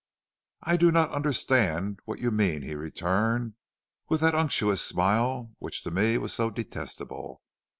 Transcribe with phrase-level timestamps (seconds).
[0.63, 3.53] "'I do not understand what you mean,' he returned,
[4.09, 7.43] with that unctuous smile which to me was so detestable.